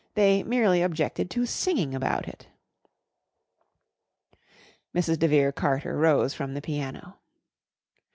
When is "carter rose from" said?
5.51-6.55